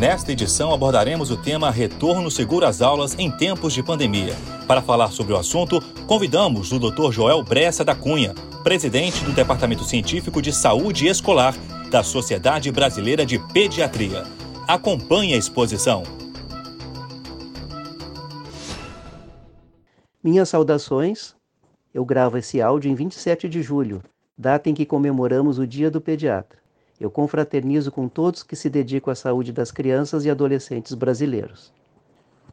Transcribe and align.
Nesta 0.00 0.32
edição 0.32 0.72
abordaremos 0.72 1.30
o 1.30 1.36
tema 1.36 1.70
Retorno 1.70 2.30
seguro 2.30 2.64
às 2.64 2.80
aulas 2.80 3.14
em 3.18 3.30
tempos 3.30 3.74
de 3.74 3.82
pandemia. 3.82 4.34
Para 4.66 4.80
falar 4.80 5.08
sobre 5.08 5.34
o 5.34 5.36
assunto, 5.36 5.78
convidamos 6.06 6.72
o 6.72 6.78
Dr. 6.78 7.12
Joel 7.12 7.44
Bressa 7.44 7.84
da 7.84 7.94
Cunha, 7.94 8.32
presidente 8.64 9.22
do 9.22 9.30
Departamento 9.30 9.84
Científico 9.84 10.40
de 10.40 10.54
Saúde 10.54 11.06
Escolar 11.06 11.54
da 11.90 12.02
Sociedade 12.02 12.72
Brasileira 12.72 13.26
de 13.26 13.38
Pediatria. 13.52 14.24
Acompanhe 14.66 15.34
a 15.34 15.36
exposição. 15.36 16.02
Minhas 20.24 20.48
saudações. 20.48 21.36
Eu 21.92 22.06
gravo 22.06 22.38
esse 22.38 22.62
áudio 22.62 22.90
em 22.90 22.94
27 22.94 23.50
de 23.50 23.60
julho, 23.60 24.02
data 24.38 24.70
em 24.70 24.72
que 24.72 24.86
comemoramos 24.86 25.58
o 25.58 25.66
Dia 25.66 25.90
do 25.90 26.00
Pediatra. 26.00 26.59
Eu 27.00 27.10
confraternizo 27.10 27.90
com 27.90 28.06
todos 28.06 28.42
que 28.42 28.54
se 28.54 28.68
dedicam 28.68 29.10
à 29.10 29.14
saúde 29.14 29.52
das 29.52 29.70
crianças 29.70 30.26
e 30.26 30.30
adolescentes 30.30 30.92
brasileiros. 30.92 31.72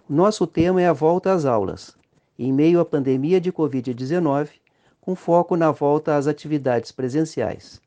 Nosso 0.10 0.48
tema 0.48 0.82
é 0.82 0.88
a 0.88 0.94
volta 0.94 1.34
às 1.34 1.44
aulas. 1.44 1.98
Em 2.40 2.54
meio 2.54 2.80
à 2.80 2.86
pandemia 2.86 3.42
de 3.42 3.52
Covid-19, 3.52 4.52
com 5.02 5.16
foco 5.16 5.58
na 5.58 5.70
volta 5.72 6.16
às 6.16 6.28
atividades 6.28 6.94
presenciais. 6.94 7.82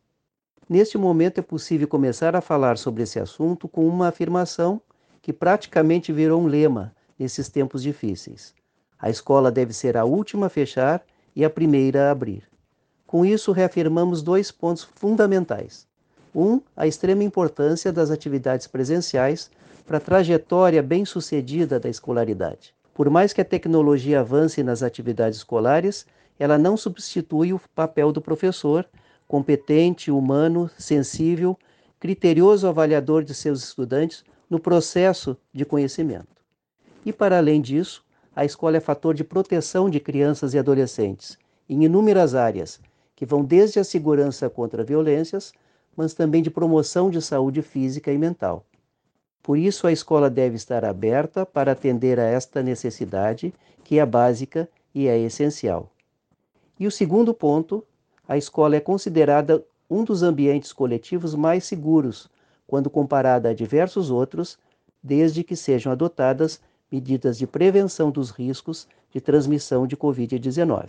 Neste 0.69 0.99
momento 0.99 1.39
é 1.39 1.43
possível 1.43 1.89
começar 1.89 2.37
a 2.37 2.43
falar 2.43 2.77
sobre 2.77 3.03
esse 3.03 3.19
assunto 3.19 3.67
com 3.67 3.89
uma 3.89 4.09
afirmação 4.09 4.83
que 5.23 5.33
praticamente 5.33 6.13
virou 6.13 6.43
um 6.43 6.47
lema 6.47 6.95
nesses 7.19 7.49
tempos 7.49 7.83
difíceis. 7.83 8.55
A 8.99 9.09
escola 9.09 9.51
deve 9.51 9.73
ser 9.73 9.97
a 9.97 10.05
última 10.05 10.47
a 10.47 10.51
fechar 10.51 11.03
e 11.35 11.43
a 11.43 11.51
primeira 11.51 12.09
a 12.09 12.11
abrir. 12.11 12.45
Com 13.07 13.25
isso, 13.25 13.51
reafirmamos 13.51 14.23
dois 14.23 14.53
pontos 14.53 14.85
fundamentais. 14.85 15.90
Um, 16.35 16.61
a 16.77 16.87
extrema 16.87 17.25
importância 17.25 17.93
das 17.93 18.11
atividades 18.11 18.67
presenciais 18.67 19.51
para 19.87 19.97
a 19.97 20.01
trajetória 20.01 20.83
bem-sucedida 20.83 21.81
da 21.81 21.89
escolaridade. 21.89 22.75
Por 22.95 23.11
mais 23.11 23.33
que 23.33 23.41
a 23.41 23.45
tecnologia 23.45 24.21
avance 24.21 24.63
nas 24.63 24.83
atividades 24.83 25.39
escolares, 25.39 26.07
ela 26.39 26.57
não 26.57 26.77
substitui 26.77 27.53
o 27.53 27.61
papel 27.75 28.13
do 28.13 28.21
professor, 28.21 28.87
competente, 29.27 30.11
humano, 30.11 30.71
sensível, 30.79 31.59
criterioso 31.99 32.67
avaliador 32.67 33.25
de 33.25 33.35
seus 33.35 33.63
estudantes 33.63 34.25
no 34.49 34.59
processo 34.59 35.37
de 35.53 35.65
conhecimento. 35.65 36.41
E 37.05 37.13
para 37.13 37.39
além 37.39 37.61
disso, 37.61 38.05
a 38.35 38.45
escola 38.45 38.77
é 38.77 38.81
fator 38.81 39.15
de 39.15 39.25
proteção 39.25 39.91
de 39.91 40.01
crianças 40.01 40.55
e 40.55 40.59
adolescentes 40.59 41.39
em 41.71 41.85
inúmeras 41.85 42.35
áreas, 42.35 42.81
que 43.15 43.25
vão 43.25 43.45
desde 43.45 43.79
a 43.79 43.85
segurança 43.85 44.51
contra 44.51 44.83
violências, 44.83 45.53
mas 46.01 46.15
também 46.15 46.41
de 46.43 46.51
promoção 46.51 47.11
de 47.11 47.21
saúde 47.21 47.61
física 47.61 48.11
e 48.11 48.17
mental. 48.17 48.65
Por 49.43 49.59
isso, 49.59 49.87
a 49.87 49.93
escola 49.93 50.31
deve 50.31 50.57
estar 50.57 50.83
aberta 50.83 51.45
para 51.45 51.73
atender 51.73 52.19
a 52.19 52.25
esta 52.25 52.63
necessidade, 52.63 53.53
que 53.85 53.99
é 53.99 54.07
básica 54.07 54.67
e 54.95 55.09
é 55.09 55.19
essencial. 55.19 55.91
E 56.79 56.87
o 56.87 56.91
segundo 56.91 57.35
ponto, 57.35 57.85
a 58.27 58.39
escola 58.39 58.77
é 58.77 58.81
considerada 58.81 59.63
um 59.91 60.03
dos 60.03 60.23
ambientes 60.23 60.73
coletivos 60.73 61.35
mais 61.35 61.65
seguros, 61.65 62.31
quando 62.67 62.89
comparada 62.89 63.51
a 63.51 63.55
diversos 63.55 64.11
outros, 64.11 64.59
desde 65.03 65.45
que 65.45 65.55
sejam 65.55 65.93
adotadas 65.93 66.63
medidas 66.91 67.37
de 67.37 67.47
prevenção 67.47 68.11
dos 68.11 68.31
riscos 68.31 68.89
de 69.11 69.21
transmissão 69.21 69.87
de 69.87 69.99
Covid-19. 69.99 70.89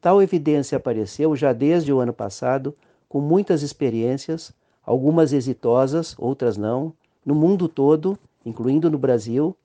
Tal 0.00 0.22
evidência 0.22 0.76
apareceu 0.76 1.34
já 1.34 1.52
desde 1.52 1.92
o 1.92 1.98
ano 1.98 2.12
passado, 2.12 2.76
com 3.10 3.20
muitas 3.20 3.62
experiências, 3.62 4.52
algumas 4.84 5.32
exitosas, 5.32 6.14
outras 6.16 6.56
não, 6.56 6.94
no 7.26 7.34
mundo 7.34 7.68
todo, 7.68 8.16
incluindo 8.46 8.88
no 8.88 8.96
Brasil, 8.96 9.56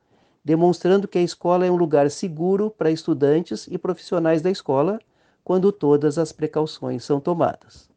demonstrando 0.44 1.08
que 1.08 1.20
a 1.20 1.22
escola 1.22 1.64
é 1.64 1.70
um 1.70 1.76
lugar 1.76 2.10
seguro 2.10 2.72
para 2.72 2.90
estudantes 2.90 3.68
e 3.70 3.78
profissionais 3.78 4.42
da 4.42 4.50
escola 4.50 5.00
quando 5.44 5.72
todas 5.72 6.18
as 6.18 6.32
precauções 6.32 7.04
são 7.04 7.20
tomadas. 7.20 7.88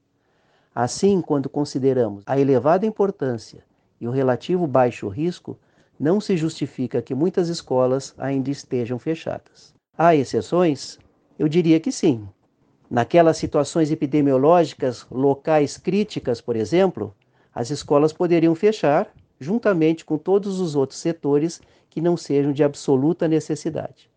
Assim, 0.75 1.22
quando 1.22 1.48
consideramos 1.48 2.25
a 2.26 2.38
elevada 2.38 2.84
importância 2.84 3.65
e 3.98 4.06
o 4.06 4.10
relativo 4.10 4.66
baixo 4.66 5.09
risco, 5.09 5.59
não 5.98 6.20
se 6.20 6.36
justifica 6.36 7.00
que 7.00 7.15
muitas 7.15 7.48
escolas 7.48 8.15
ainda 8.19 8.50
estejam 8.50 8.98
fechadas. 8.98 9.75
Há 9.97 10.15
exceções? 10.15 10.98
Eu 11.38 11.48
diria 11.48 11.80
que 11.80 11.91
sim. 11.91 12.28
Naquelas 12.91 13.37
situações 13.37 13.91
epidemiológicas 13.91 15.06
locais 15.10 15.76
críticas, 15.76 16.41
por 16.41 16.56
exemplo, 16.56 17.15
as 17.54 17.71
escolas 17.71 18.15
poderiam 18.15 18.54
fechar, 18.54 19.12
juntamente 19.38 20.04
com 20.06 20.16
todos 20.16 20.59
os 20.59 20.75
outros 20.75 20.98
setores 20.98 21.60
que 21.91 22.00
não 22.00 22.16
sejam 22.16 22.50
de 22.50 22.65
absoluta 22.65 23.28
necessidade. 23.28 24.09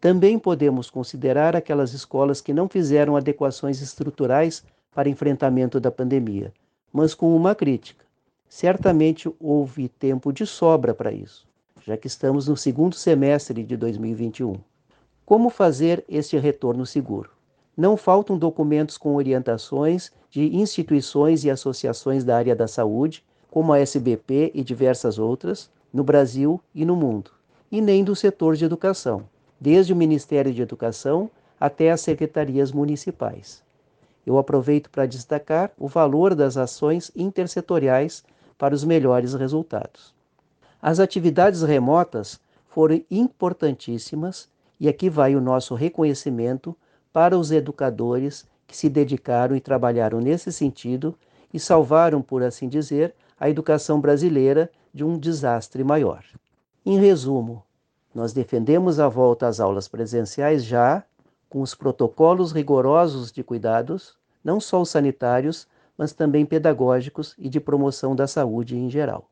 Também 0.00 0.38
podemos 0.38 0.90
considerar 0.90 1.54
aquelas 1.54 1.92
escolas 1.92 2.40
que 2.40 2.52
não 2.52 2.68
fizeram 2.68 3.16
adequações 3.16 3.80
estruturais 3.80 4.64
para 4.92 5.08
enfrentamento 5.08 5.78
da 5.78 5.90
pandemia, 5.90 6.52
mas 6.92 7.14
com 7.14 7.36
uma 7.36 7.54
crítica. 7.54 8.04
Certamente 8.48 9.32
houve 9.38 9.88
tempo 9.88 10.32
de 10.32 10.44
sobra 10.44 10.92
para 10.92 11.12
isso, 11.12 11.46
já 11.84 11.96
que 11.96 12.06
estamos 12.06 12.48
no 12.48 12.56
segundo 12.56 12.96
semestre 12.96 13.62
de 13.62 13.76
2021. 13.76 14.56
Como 15.24 15.50
fazer 15.50 16.04
este 16.08 16.36
retorno 16.38 16.86
seguro? 16.86 17.37
Não 17.78 17.96
faltam 17.96 18.36
documentos 18.36 18.98
com 18.98 19.14
orientações 19.14 20.12
de 20.28 20.54
instituições 20.54 21.44
e 21.44 21.50
associações 21.50 22.24
da 22.24 22.36
área 22.36 22.54
da 22.54 22.68
saúde, 22.68 23.24
como 23.50 23.72
a 23.72 23.78
SBP 23.78 24.50
e 24.52 24.62
diversas 24.62 25.18
outras, 25.18 25.70
no 25.90 26.04
Brasil 26.04 26.60
e 26.74 26.84
no 26.84 26.94
mundo, 26.94 27.30
e 27.72 27.80
nem 27.80 28.04
do 28.04 28.14
setor 28.14 28.54
de 28.54 28.66
educação 28.66 29.24
desde 29.60 29.92
o 29.92 29.96
Ministério 29.96 30.52
de 30.52 30.62
Educação 30.62 31.30
até 31.58 31.90
as 31.90 32.00
secretarias 32.00 32.70
municipais. 32.70 33.62
Eu 34.24 34.38
aproveito 34.38 34.90
para 34.90 35.06
destacar 35.06 35.72
o 35.78 35.88
valor 35.88 36.34
das 36.34 36.56
ações 36.56 37.10
intersetoriais 37.16 38.22
para 38.56 38.74
os 38.74 38.84
melhores 38.84 39.34
resultados. 39.34 40.14
As 40.80 41.00
atividades 41.00 41.62
remotas 41.62 42.38
foram 42.68 43.02
importantíssimas 43.10 44.48
e 44.78 44.88
aqui 44.88 45.10
vai 45.10 45.34
o 45.34 45.40
nosso 45.40 45.74
reconhecimento 45.74 46.76
para 47.18 47.36
os 47.36 47.50
educadores 47.50 48.46
que 48.64 48.76
se 48.76 48.88
dedicaram 48.88 49.56
e 49.56 49.60
trabalharam 49.60 50.20
nesse 50.20 50.52
sentido 50.52 51.18
e 51.52 51.58
salvaram, 51.58 52.22
por 52.22 52.44
assim 52.44 52.68
dizer, 52.68 53.12
a 53.40 53.50
educação 53.50 54.00
brasileira 54.00 54.70
de 54.94 55.02
um 55.02 55.18
desastre 55.18 55.82
maior. 55.82 56.22
Em 56.86 56.96
resumo, 56.96 57.64
nós 58.14 58.32
defendemos 58.32 59.00
a 59.00 59.08
volta 59.08 59.48
às 59.48 59.58
aulas 59.58 59.88
presenciais 59.88 60.64
já 60.64 61.02
com 61.48 61.60
os 61.60 61.74
protocolos 61.74 62.52
rigorosos 62.52 63.32
de 63.32 63.42
cuidados, 63.42 64.16
não 64.44 64.60
só 64.60 64.80
os 64.80 64.90
sanitários, 64.90 65.66
mas 65.98 66.12
também 66.12 66.46
pedagógicos 66.46 67.34
e 67.36 67.48
de 67.48 67.58
promoção 67.58 68.14
da 68.14 68.28
saúde 68.28 68.76
em 68.76 68.88
geral. 68.88 69.28